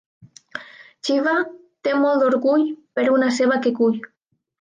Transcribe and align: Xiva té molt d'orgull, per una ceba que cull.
Xiva 1.09 1.35
té 1.87 1.93
molt 2.05 2.23
d'orgull, 2.23 2.63
per 3.01 3.05
una 3.17 3.29
ceba 3.41 3.59
que 3.67 3.75
cull. 3.81 4.01